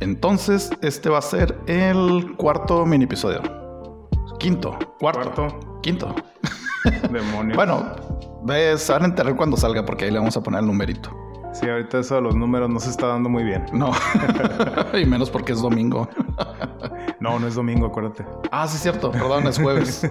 [0.00, 3.40] Entonces, este va a ser el cuarto mini episodio.
[4.38, 5.80] Quinto, cuarto, Cuarto.
[5.80, 6.14] quinto.
[7.10, 7.56] Demonios.
[7.56, 7.84] Bueno,
[8.42, 11.10] ves, se van a enterar cuando salga porque ahí le vamos a poner el numerito.
[11.52, 13.64] Sí, ahorita eso de los números no se está dando muy bien.
[13.72, 13.92] No,
[15.00, 16.08] y menos porque es domingo.
[17.20, 18.26] No, no es domingo, acuérdate.
[18.50, 20.02] Ah, sí, cierto, perdón, es jueves.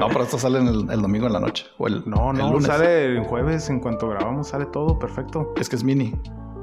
[0.00, 1.66] No, pero esto sale en el, el domingo en la noche.
[1.76, 2.66] O el, No, el no, lunes.
[2.66, 3.70] sale el jueves.
[3.70, 5.52] En cuanto grabamos, sale todo perfecto.
[5.60, 6.16] Es que es mini.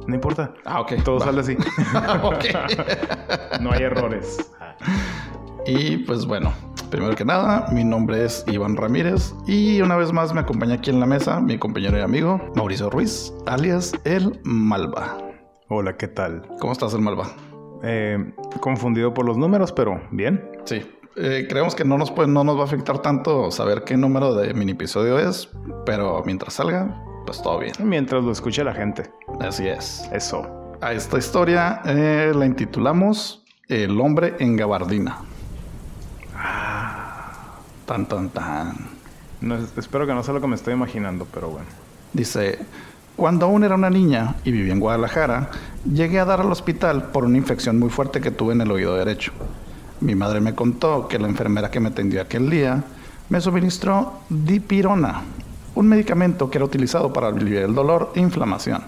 [0.08, 0.52] No importa.
[0.66, 0.96] Ah, ok.
[1.06, 1.26] Todo va.
[1.28, 1.56] sale así.
[2.24, 2.44] Ok.
[3.62, 4.52] No hay errores.
[5.66, 6.52] Y pues bueno,
[6.96, 10.90] primero que nada, mi nombre es Iván Ramírez y una vez más me acompaña aquí
[10.92, 15.18] en la mesa mi compañero y amigo Mauricio Ruiz, alias El Malva.
[15.68, 16.48] Hola, ¿qué tal?
[16.62, 17.28] ¿Cómo estás, El Malva?
[17.84, 20.50] Eh, confundido por los números, pero bien.
[20.64, 23.98] Sí, eh, creemos que no nos, puede- no nos va a afectar tanto saber qué
[23.98, 25.50] número de mini episodio es,
[25.86, 27.74] pero mientras salga, pues todo bien.
[27.84, 29.04] Mientras lo escuche la gente.
[29.42, 30.08] Así es.
[30.14, 30.48] Eso.
[30.80, 35.18] A esta historia eh, la intitulamos El hombre en gabardina.
[37.86, 38.76] Tan, tan, tan.
[39.42, 41.68] No, espero que no sea lo que me estoy imaginando, pero bueno.
[42.14, 42.60] Dice,
[43.16, 45.50] cuando aún era una niña y vivía en Guadalajara,
[45.90, 48.96] llegué a dar al hospital por una infección muy fuerte que tuve en el oído
[48.96, 49.32] derecho.
[50.02, 52.84] Mi madre me contó que la enfermera que me atendió aquel día
[53.30, 55.22] me suministró dipirona,
[55.76, 58.84] un medicamento que era utilizado para aliviar el dolor e inflamación,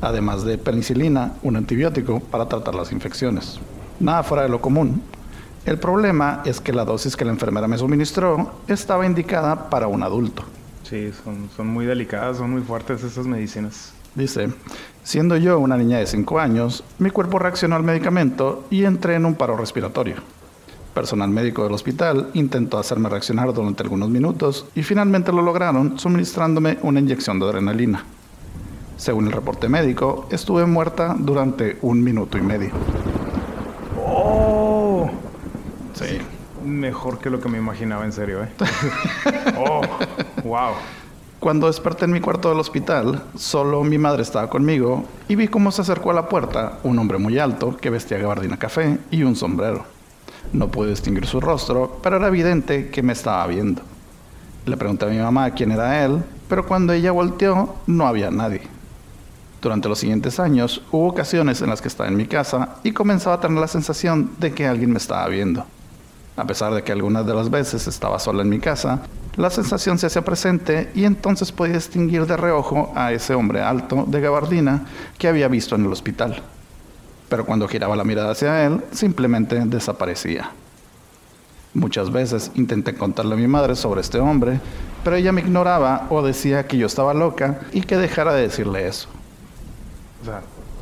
[0.00, 3.58] además de penicilina, un antibiótico para tratar las infecciones.
[4.00, 5.02] Nada fuera de lo común.
[5.66, 10.04] El problema es que la dosis que la enfermera me suministró estaba indicada para un
[10.04, 10.44] adulto.
[10.84, 13.92] Sí, son, son muy delicadas, son muy fuertes esas medicinas.
[14.14, 14.48] Dice,
[15.02, 19.26] siendo yo una niña de 5 años, mi cuerpo reaccionó al medicamento y entré en
[19.26, 20.14] un paro respiratorio.
[20.94, 26.78] Personal médico del hospital intentó hacerme reaccionar durante algunos minutos y finalmente lo lograron suministrándome
[26.82, 28.04] una inyección de adrenalina.
[28.96, 32.70] Según el reporte médico, estuve muerta durante un minuto y medio.
[35.96, 36.18] Sí.
[36.62, 38.48] Mejor que lo que me imaginaba, en serio, ¿eh?
[39.56, 39.80] ¡Oh!
[40.44, 40.74] ¡Wow!
[41.40, 45.70] Cuando desperté en mi cuarto del hospital, solo mi madre estaba conmigo y vi cómo
[45.70, 49.36] se acercó a la puerta un hombre muy alto que vestía gabardina café y un
[49.36, 49.84] sombrero.
[50.52, 53.82] No pude distinguir su rostro, pero era evidente que me estaba viendo.
[54.66, 58.62] Le pregunté a mi mamá quién era él, pero cuando ella volteó no había nadie.
[59.62, 63.36] Durante los siguientes años hubo ocasiones en las que estaba en mi casa y comenzaba
[63.36, 65.66] a tener la sensación de que alguien me estaba viendo.
[66.36, 69.00] A pesar de que algunas de las veces estaba sola en mi casa,
[69.36, 74.04] la sensación se hacía presente y entonces podía distinguir de reojo a ese hombre alto
[74.06, 74.86] de gabardina
[75.18, 76.42] que había visto en el hospital.
[77.28, 80.50] Pero cuando giraba la mirada hacia él, simplemente desaparecía.
[81.74, 84.60] Muchas veces intenté contarle a mi madre sobre este hombre,
[85.04, 88.88] pero ella me ignoraba o decía que yo estaba loca y que dejara de decirle
[88.88, 89.08] eso.
[90.22, 90.40] O sea,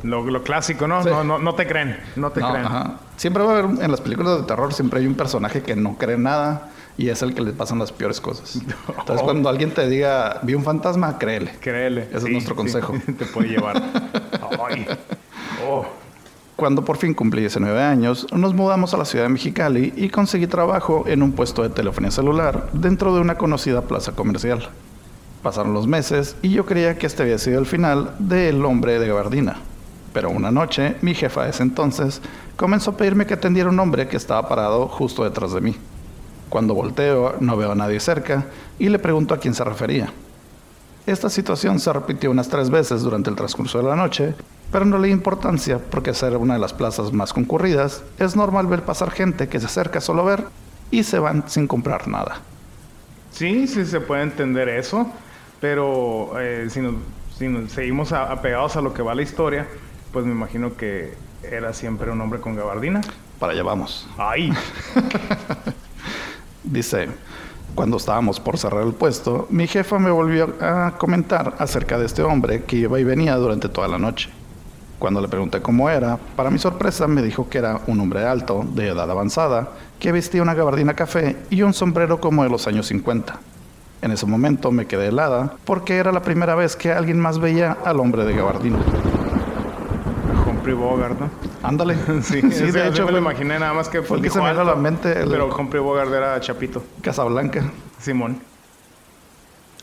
[0.09, 1.03] lo, lo clásico, ¿no?
[1.03, 1.09] Sí.
[1.09, 1.97] No, no, no te creen.
[2.15, 2.65] No te No, creen.
[2.65, 2.95] ajá.
[3.17, 5.95] Siempre va a haber, en las películas de terror, siempre hay un personaje que no
[5.97, 8.55] cree nada y es el que le pasan las peores cosas.
[8.99, 11.51] Entonces, cuando alguien te diga, vi un fantasma, créele.
[11.59, 12.03] Créele.
[12.13, 12.93] Ese es nuestro consejo.
[13.17, 13.81] te puede llevar.
[14.69, 14.87] ¡Ay!
[15.67, 15.85] ¡Oh!
[16.55, 20.47] Cuando por fin cumplí 19 años, nos mudamos a la ciudad de Mexicali y conseguí
[20.47, 24.69] trabajo en un puesto de telefonía celular dentro de una conocida plaza comercial.
[25.43, 29.07] Pasaron los meses y yo creía que este había sido el final del hombre de
[29.09, 29.57] gabardina.
[30.15, 32.21] Pero una noche, mi jefa de ese entonces
[32.55, 35.75] comenzó a pedirme que atendiera un hombre que estaba parado justo detrás de mí.
[36.47, 38.45] Cuando volteo, no veo a nadie cerca
[38.79, 40.13] y le pregunto a quién se refería.
[41.05, 44.35] Esta situación se repitió unas tres veces durante el transcurso de la noche,
[44.71, 48.67] pero no le di importancia porque ser una de las plazas más concurridas, es normal
[48.67, 50.45] ver pasar gente que se acerca solo a ver
[50.91, 52.39] y se van sin comprar nada.
[53.31, 55.11] Sí, sí se puede entender eso,
[55.59, 56.79] pero eh, si,
[57.67, 59.67] seguimos apegados a lo que va la historia,
[60.15, 61.13] pues me imagino que
[61.43, 63.01] era siempre un hombre con gabardina.
[63.37, 64.07] Para allá vamos.
[64.17, 64.49] ¡Ay!
[66.63, 67.09] Dice,
[67.75, 72.23] cuando estábamos por cerrar el puesto, mi jefa me volvió a comentar acerca de este
[72.23, 74.29] hombre que iba y venía durante toda la noche.
[74.99, 78.63] Cuando le pregunté cómo era, para mi sorpresa me dijo que era un hombre alto,
[78.71, 82.87] de edad avanzada, que vestía una gabardina café y un sombrero como de los años
[82.87, 83.37] 50.
[84.01, 87.75] En ese momento me quedé helada porque era la primera vez que alguien más veía
[87.83, 88.77] al hombre de gabardina.
[90.73, 91.29] Bogart, ¿no?
[91.63, 91.95] Ándale.
[92.23, 94.39] Sí, sí, ese- de hecho me lo imaginé nada más que fue el que se
[94.41, 96.83] me vino a la mente el- Pero Humphrey Bogart era chapito.
[97.01, 97.71] Casablanca.
[97.99, 98.39] Simón.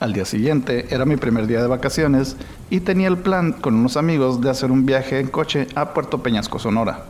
[0.01, 2.37] Al día siguiente era mi primer día de vacaciones
[2.71, 6.23] y tenía el plan con unos amigos de hacer un viaje en coche a Puerto
[6.23, 7.05] Peñasco, Sonora.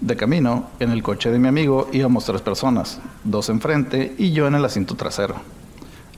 [0.00, 4.46] De camino, en el coche de mi amigo íbamos tres personas, dos enfrente y yo
[4.46, 5.34] en el asiento trasero.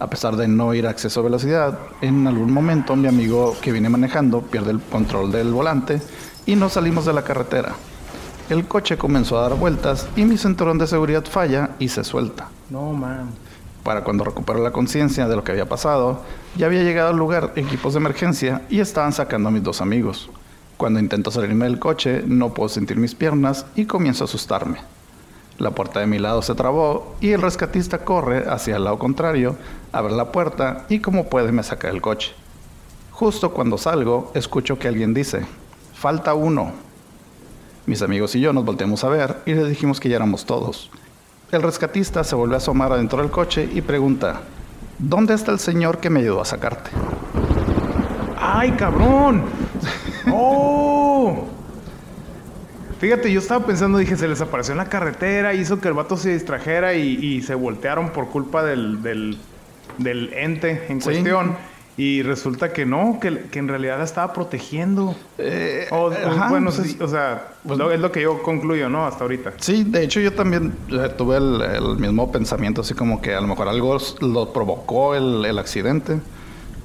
[0.00, 3.70] A pesar de no ir a exceso de velocidad, en algún momento mi amigo que
[3.70, 6.00] viene manejando pierde el control del volante
[6.46, 7.74] y nos salimos de la carretera.
[8.48, 12.48] El coche comenzó a dar vueltas y mi cinturón de seguridad falla y se suelta.
[12.70, 13.28] No, man.
[13.82, 16.22] Para cuando recupero la conciencia de lo que había pasado,
[16.56, 20.30] ya había llegado al lugar equipos de emergencia y estaban sacando a mis dos amigos.
[20.78, 24.78] Cuando intento salirme del coche, no puedo sentir mis piernas y comienzo a asustarme.
[25.60, 29.56] La puerta de mi lado se trabó y el rescatista corre hacia el lado contrario,
[29.92, 32.32] abre la puerta y como puede me saca del coche.
[33.10, 35.44] Justo cuando salgo, escucho que alguien dice,
[35.92, 36.72] falta uno.
[37.84, 40.90] Mis amigos y yo nos volteamos a ver y le dijimos que ya éramos todos.
[41.52, 44.40] El rescatista se vuelve a asomar adentro del coche y pregunta,
[44.98, 46.90] ¿dónde está el señor que me ayudó a sacarte?
[48.40, 49.44] ¡Ay, cabrón!
[50.32, 50.68] ¡Oh!
[53.00, 56.18] Fíjate, yo estaba pensando, dije, se les apareció en la carretera, hizo que el vato
[56.18, 59.38] se distrajera y, se voltearon por culpa del, del,
[59.96, 61.56] del ente en cuestión.
[61.96, 65.14] Y resulta que no, que, que en realidad la estaba protegiendo.
[65.38, 66.10] Eh, o,
[66.48, 69.06] bueno, o sea, pues, es lo que yo concluyo, ¿no?
[69.06, 69.54] Hasta ahorita.
[69.58, 73.48] Sí, de hecho yo también eh, tuve el, mismo pensamiento, así como que a lo
[73.48, 76.20] mejor algo lo provocó el, el accidente.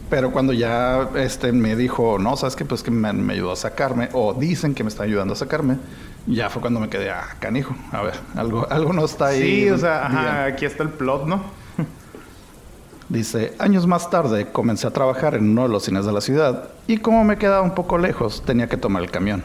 [0.09, 3.55] Pero cuando ya este, me dijo, no, sabes que pues que me, me, ayudó a
[3.55, 5.77] sacarme, o dicen que me está ayudando a sacarme,
[6.27, 9.41] ya fue cuando me quedé, ah, canijo, a ver, algo, algo no está ahí.
[9.41, 11.41] Sí, o sea, ajá, aquí está el plot, ¿no?
[13.09, 16.69] Dice, años más tarde comencé a trabajar en uno de los cines de la ciudad
[16.87, 19.43] y como me quedaba un poco lejos tenía que tomar el camión.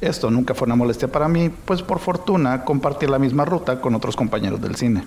[0.00, 3.94] Esto nunca fue una molestia para mí, pues por fortuna compartí la misma ruta con
[3.94, 5.04] otros compañeros del cine.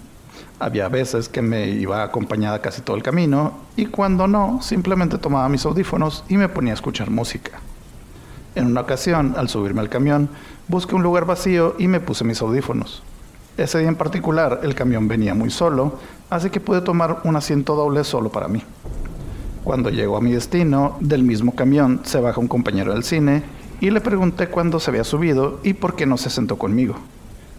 [0.57, 5.50] Había veces que me iba acompañada casi todo el camino y cuando no, simplemente tomaba
[5.50, 7.59] mis audífonos y me ponía a escuchar música.
[8.56, 10.30] En una ocasión, al subirme al camión,
[10.67, 13.03] busqué un lugar vacío y me puse mis audífonos.
[13.57, 17.75] Ese día en particular el camión venía muy solo, así que pude tomar un asiento
[17.75, 18.62] doble solo para mí.
[19.63, 23.44] Cuando llego a mi destino, del mismo camión se baja un compañero del cine
[23.79, 26.95] y le pregunté cuándo se había subido y por qué no se sentó conmigo.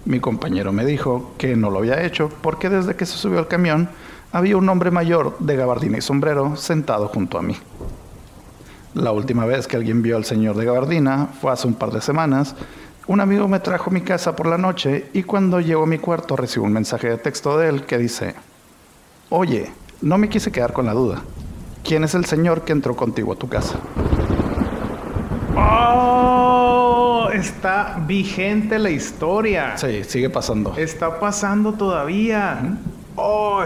[0.05, 3.49] Mi compañero me dijo que no lo había hecho porque desde que se subió al
[3.49, 3.89] camión
[4.33, 7.57] había un hombre mayor de gabardina y sombrero sentado junto a mí.
[8.95, 12.01] La última vez que alguien vio al señor de gabardina fue hace un par de
[12.01, 12.55] semanas
[13.09, 15.99] un amigo me trajo a mi casa por la noche y cuando llego a mi
[15.99, 18.35] cuarto recibo un mensaje de texto de él que dice,
[19.31, 19.71] Oye,
[20.03, 21.23] no me quise quedar con la duda.
[21.85, 23.79] ¿Quién es el señor que entró contigo a tu casa?
[25.57, 27.29] ¡Oh!
[27.33, 29.77] Está vigente la historia.
[29.77, 30.75] Sí, sigue pasando.
[30.77, 32.79] Está pasando todavía.
[33.15, 33.65] ¡Oh!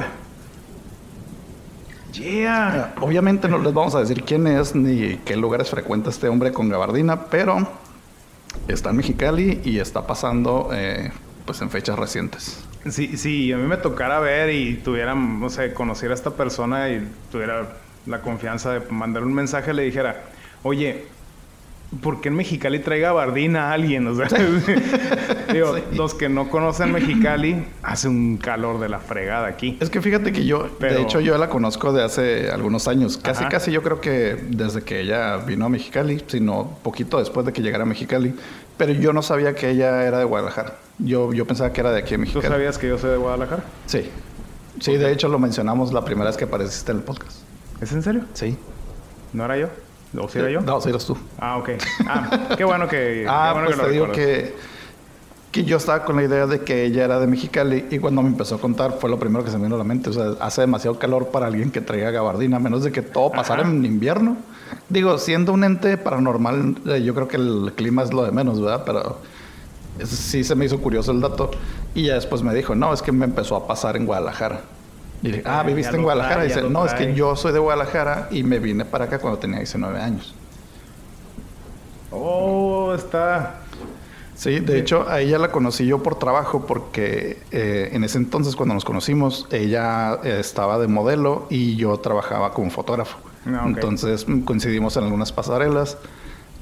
[2.12, 2.94] Yeah.
[3.00, 6.68] Obviamente no les vamos a decir quién es ni qué lugares frecuenta este hombre con
[6.68, 7.68] gabardina, pero
[8.72, 11.10] está en Mexicali y está pasando eh,
[11.44, 12.64] pues en fechas recientes.
[12.88, 16.88] Sí, sí, a mí me tocara ver y tuviera, no sé, conociera a esta persona
[16.88, 17.76] y tuviera
[18.06, 20.24] la confianza de mandar un mensaje, le dijera,
[20.62, 21.04] oye,
[22.02, 24.06] ¿por qué en Mexicali traiga gabardina a alguien?
[24.06, 24.28] O sea,
[25.52, 29.76] digo, los que no conocen Mexicali, hace un calor de la fregada aquí.
[29.80, 33.18] Es que fíjate que yo, de hecho, yo la conozco de hace algunos años.
[33.18, 37.52] Casi, casi yo creo que desde que ella vino a Mexicali, sino poquito después de
[37.52, 38.34] que llegara a Mexicali.
[38.76, 40.76] Pero yo no sabía que ella era de Guadalajara.
[40.98, 42.46] Yo, yo pensaba que era de aquí de Mexicali.
[42.46, 43.64] ¿Tú sabías que yo soy de Guadalajara?
[43.86, 44.10] Sí.
[44.80, 47.42] Sí, de hecho lo mencionamos la primera vez que apareciste en el podcast.
[47.82, 48.24] ¿Es en serio?
[48.32, 48.56] Sí.
[49.32, 49.68] ¿No era yo?
[50.18, 50.60] ¿O si era yo?
[50.60, 51.16] No, sí eras tú.
[51.38, 51.70] Ah, ok.
[52.08, 53.26] Ah, qué bueno que...
[53.28, 54.54] ah, qué pues que te digo que,
[55.50, 58.28] que yo estaba con la idea de que ella era de Mexicali y cuando me
[58.28, 60.10] empezó a contar fue lo primero que se me vino a la mente.
[60.10, 63.32] O sea, hace demasiado calor para alguien que traiga gabardina, a menos de que todo
[63.32, 64.36] pasara en invierno.
[64.88, 68.60] Digo, siendo un ente paranormal, eh, yo creo que el clima es lo de menos,
[68.60, 68.84] ¿verdad?
[68.86, 69.18] Pero
[70.04, 71.50] sí se me hizo curioso el dato.
[71.94, 74.60] Y ya después me dijo, no, es que me empezó a pasar en Guadalajara.
[75.22, 76.44] Y dije, ah, ¿viviste en Guadalajara?
[76.44, 79.40] y dice, no, es que yo soy de Guadalajara y me vine para acá cuando
[79.40, 80.32] tenía 19 años.
[82.12, 83.59] Oh, está...
[84.40, 88.56] Sí, de hecho, a ella la conocí yo por trabajo porque eh, en ese entonces
[88.56, 93.18] cuando nos conocimos, ella eh, estaba de modelo y yo trabajaba como fotógrafo.
[93.44, 95.98] Ah, entonces coincidimos en algunas pasarelas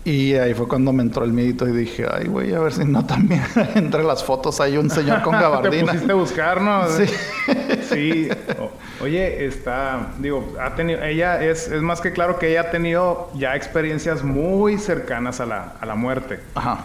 [0.04, 2.84] y ahí fue cuando me entró el miedito y dije, ay, güey, a ver si
[2.84, 3.44] no también
[3.76, 5.92] entre las fotos hay un señor con gabardina.
[5.92, 6.88] Te pusiste a buscar, ¿no?
[6.88, 7.04] Sí.
[7.88, 8.28] sí.
[9.00, 13.30] oye, está, digo, ha tenido, ella es, es más que claro que ella ha tenido
[13.36, 16.40] ya experiencias muy cercanas a la, a la muerte.
[16.56, 16.84] Ajá.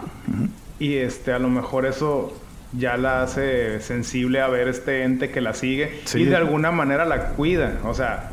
[0.79, 2.33] Y este, a lo mejor eso
[2.77, 7.05] ya la hace sensible a ver este ente que la sigue y de alguna manera
[7.05, 7.79] la cuida.
[7.85, 8.31] O sea,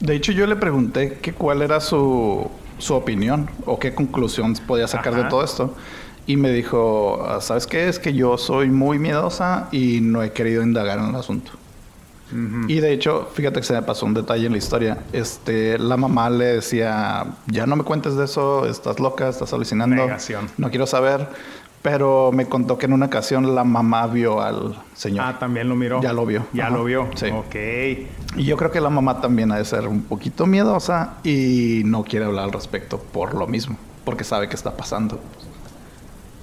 [0.00, 2.48] De hecho, yo le pregunté que cuál era su,
[2.78, 5.74] su opinión o qué conclusión podía sacar de todo esto.
[6.26, 7.88] Y me dijo, "Ah, ¿sabes qué?
[7.88, 11.52] Es que yo soy muy miedosa y no he querido indagar en el asunto.
[12.68, 14.98] Y de hecho, fíjate que se me pasó un detalle en la historia.
[15.12, 19.96] Este, la mamá le decía, ya no me cuentes de eso, estás loca, estás alucinando.
[19.96, 20.48] Negación.
[20.58, 21.28] No quiero saber.
[21.80, 25.24] Pero me contó que en una ocasión la mamá vio al señor.
[25.26, 26.02] Ah, también lo miró.
[26.02, 26.44] Ya lo vio.
[26.52, 26.76] Ya Ajá.
[26.76, 27.08] lo vio.
[27.14, 27.26] Sí.
[27.30, 27.54] Ok.
[28.36, 32.02] Y yo creo que la mamá también ha de ser un poquito miedosa y no
[32.02, 35.20] quiere hablar al respecto por lo mismo, porque sabe que está pasando.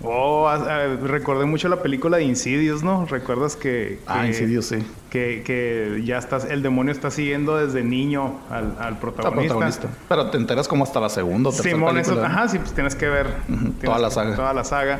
[0.03, 3.05] Oh, ah, ah, recordé mucho la película de Insidious, ¿no?
[3.05, 3.99] ¿Recuerdas que...
[4.05, 4.85] Ah, Insidious, sí.
[5.09, 6.45] Que, que ya estás...
[6.45, 9.53] El demonio está siguiendo desde niño al, al protagonista.
[9.53, 9.87] protagonista.
[10.09, 12.11] Pero te enteras como hasta la segunda o tercera Simón, eso...
[12.11, 12.27] película.
[12.27, 13.27] Ajá, sí, pues tienes que ver...
[13.47, 14.35] Tienes toda la saga.
[14.35, 14.99] Toda la saga.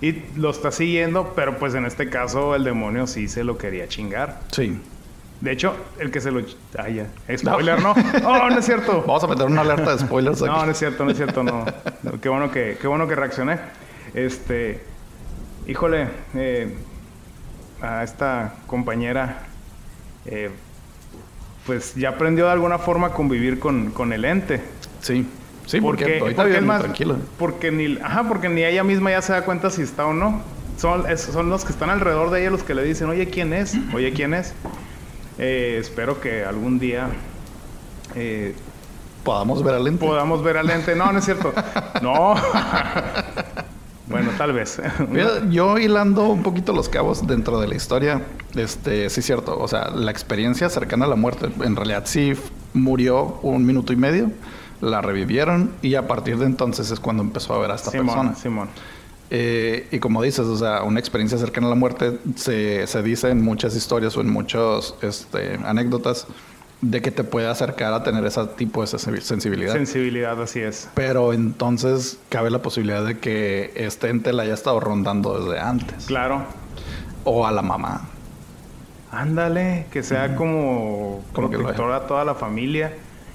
[0.00, 3.88] Y lo está siguiendo, pero pues en este caso el demonio sí se lo quería
[3.88, 4.40] chingar.
[4.52, 4.78] Sí.
[5.40, 6.40] De hecho, el que se lo...
[6.78, 7.08] Ah, ya.
[7.36, 7.94] Spoiler, ¿no?
[8.24, 9.02] Oh, no es cierto.
[9.06, 10.50] Vamos a meter una alerta de spoilers aquí.
[10.50, 11.66] No, no es cierto, no es cierto, no.
[12.02, 13.58] No, Qué bueno que, qué bueno que reaccioné.
[14.14, 14.82] Este,
[15.66, 16.74] híjole, eh,
[17.82, 19.42] a esta compañera,
[20.24, 20.50] eh,
[21.66, 24.62] pues ya aprendió de alguna forma a convivir con, con el ente.
[25.00, 25.26] Sí.
[25.66, 27.16] Sí, porque, porque más, tranquilo.
[27.40, 30.40] porque ni, ajá, porque ni ella misma ya se da cuenta si está o no.
[30.78, 33.52] Son, es- son los que están alrededor de ella los que le dicen, oye, ¿quién
[33.52, 33.74] es?
[33.92, 34.54] Oye, ¿quién es?
[35.38, 37.08] Eh, espero que algún día
[38.14, 38.54] eh,
[39.24, 40.06] Podamos ver al ente.
[40.06, 40.94] podamos ver al ente.
[40.94, 41.52] No, no es cierto.
[42.00, 42.36] No.
[44.36, 44.80] Tal vez.
[45.50, 48.22] Yo hilando un poquito los cabos dentro de la historia,
[48.54, 52.34] este, sí es cierto, o sea, la experiencia cercana a la muerte, en realidad sí
[52.74, 54.30] murió un minuto y medio,
[54.80, 58.06] la revivieron y a partir de entonces es cuando empezó a ver a esta Simón,
[58.06, 58.34] persona.
[58.34, 58.68] Simón.
[59.30, 63.30] Eh, y como dices, o sea, una experiencia cercana a la muerte se, se dice
[63.30, 66.28] en muchas historias o en muchas este, anécdotas
[66.82, 69.72] de que te puede acercar a tener ese tipo de sensi- sensibilidad.
[69.72, 70.88] Sensibilidad, así es.
[70.94, 76.06] Pero entonces cabe la posibilidad de que este ente la haya estado rondando desde antes.
[76.06, 76.44] Claro.
[77.24, 78.02] O a la mamá.
[79.10, 82.92] Ándale, que sea como Como protectora a toda la familia.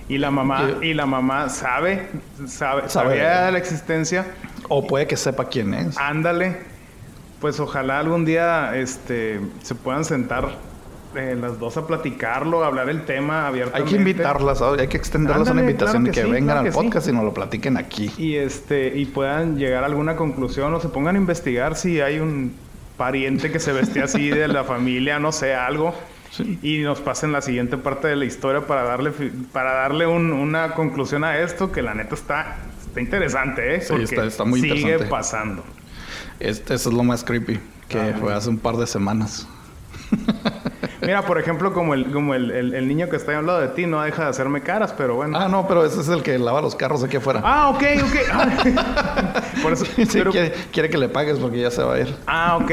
[0.08, 2.10] Y la mamá, y la mamá sabe,
[2.46, 2.90] sabe, Sabe.
[2.90, 4.26] sabía de la existencia.
[4.68, 5.98] O puede que sepa quién es.
[5.98, 6.58] Ándale.
[7.40, 10.50] Pues ojalá algún día este, se puedan sentar
[11.16, 13.90] eh, las dos a platicarlo, a hablar el tema Hay abiertamente.
[13.92, 16.72] que invitarlas, hay que extenderlas una invitación claro y que sí, vengan claro al que
[16.72, 16.78] sí.
[16.78, 18.12] podcast y nos lo platiquen aquí.
[18.18, 22.20] y este y puedan llegar a alguna conclusión o se pongan a investigar si hay
[22.20, 22.54] un
[22.98, 25.94] pariente que se vestía así de la familia, no sé, algo.
[26.32, 26.58] Sí.
[26.62, 29.12] Y nos pasen la siguiente parte de la historia para darle
[29.52, 32.56] para darle un- una conclusión a esto que la neta está
[32.88, 33.84] está interesante, ¿eh?
[33.88, 35.10] Porque está- está muy sigue interesante.
[35.10, 35.64] pasando.
[36.40, 39.48] Este, eso es lo más creepy, que Ah, fue hace un par de semanas.
[41.02, 43.60] Mira, por ejemplo, como el como el, el- el niño que está ahí al lado
[43.60, 45.38] de ti no deja de hacerme caras, pero bueno.
[45.40, 47.42] Ah, no, pero ese es el que lava los carros aquí afuera.
[47.44, 48.16] Ah, ok, ok.
[48.32, 49.86] Ah, por eso.
[49.86, 52.16] Sí, pero- quiere, quiere que le pagues porque ya se va a ir.
[52.28, 52.72] Ah, ok.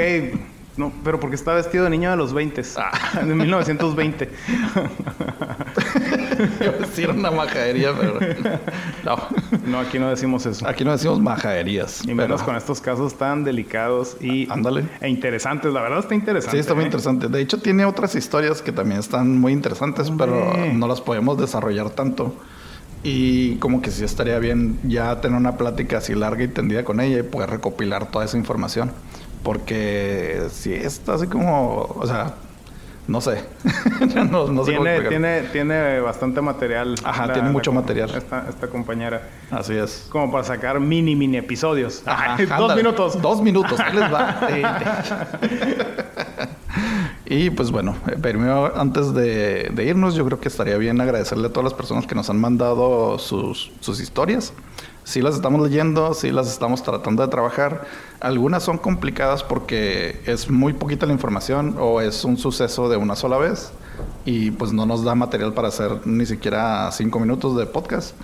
[0.76, 2.62] No, pero porque está vestido de niño de los 20.
[2.76, 2.90] Ah.
[3.24, 4.28] de 1920.
[6.80, 8.18] Decir una majadería, pero
[9.04, 9.16] no.
[9.66, 10.66] No, aquí no decimos eso.
[10.66, 12.02] Aquí no decimos majaderías.
[12.04, 14.84] Y menos pero- con estos casos tan delicados y Ándale.
[15.00, 15.72] e interesantes.
[15.72, 16.56] La verdad está interesante.
[16.56, 16.86] Sí, está muy ¿eh?
[16.86, 17.28] interesante.
[17.28, 21.90] De hecho, tiene otras historias que también están muy interesantes, pero no las podemos desarrollar
[21.90, 22.34] tanto.
[23.04, 27.00] Y como que sí estaría bien ya tener una plática así larga y tendida con
[27.00, 28.90] ella y poder recopilar toda esa información.
[29.44, 32.34] Porque sí está así como, o sea,
[33.08, 33.42] no sé.
[34.30, 36.94] no, no sé cómo Tiene, tiene, tiene bastante material.
[37.02, 38.10] Ajá, tiene mucho material.
[38.14, 39.22] Esta, esta compañera.
[39.50, 40.06] Así es.
[40.10, 42.02] Como para sacar mini, mini episodios.
[42.04, 43.20] Ajá, Dos minutos.
[43.20, 44.40] Dos minutos, ahí les va.
[47.24, 51.48] y pues bueno, eh, primero antes de, de irnos, yo creo que estaría bien agradecerle
[51.48, 54.52] a todas las personas que nos han mandado sus, sus historias.
[55.08, 57.86] Sí las estamos leyendo, sí las estamos tratando de trabajar.
[58.20, 63.16] Algunas son complicadas porque es muy poquita la información o es un suceso de una
[63.16, 63.72] sola vez
[64.26, 68.14] y pues no nos da material para hacer ni siquiera cinco minutos de podcast.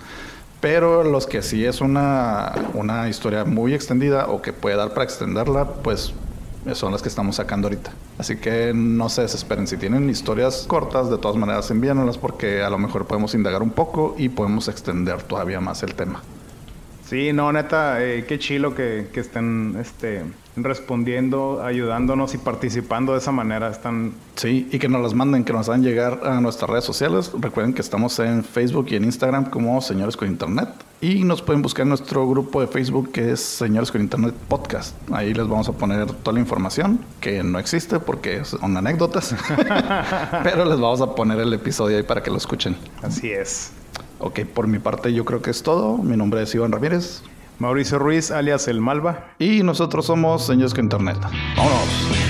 [0.61, 5.05] Pero los que sí es una, una historia muy extendida o que puede dar para
[5.05, 6.13] extenderla, pues
[6.73, 7.89] son las que estamos sacando ahorita.
[8.19, 9.65] Así que no se desesperen.
[9.65, 13.71] Si tienen historias cortas, de todas maneras envíanoslas porque a lo mejor podemos indagar un
[13.71, 16.21] poco y podemos extender todavía más el tema.
[17.07, 20.23] Sí, no, neta, eh, qué chilo que, que estén este,
[20.55, 23.69] respondiendo, ayudándonos y participando de esa manera.
[23.69, 24.13] Están...
[24.35, 27.31] Sí, y que nos las manden, que nos hagan llegar a nuestras redes sociales.
[27.39, 30.69] Recuerden que estamos en Facebook y en Instagram como Señores con Internet.
[30.99, 34.95] Y nos pueden buscar en nuestro grupo de Facebook que es Señores con Internet Podcast.
[35.11, 39.35] Ahí les vamos a poner toda la información que no existe porque son anécdotas.
[40.43, 42.75] Pero les vamos a poner el episodio ahí para que lo escuchen.
[43.03, 43.71] Así es.
[44.19, 45.97] Ok, por mi parte yo creo que es todo.
[45.97, 47.21] Mi nombre es Iván Ramírez.
[47.59, 49.27] Mauricio Ruiz, alias El Malva.
[49.39, 51.17] Y nosotros somos Señores con Internet.
[51.55, 52.24] Vámonos.